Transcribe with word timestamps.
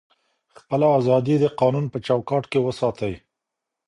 خپله 0.59 0.87
ازادي 0.99 1.35
د 1.39 1.45
قانون 1.59 1.85
په 1.93 1.97
چوکاټ 2.07 2.43
کي 2.51 2.59
وساتئ. 2.67 3.13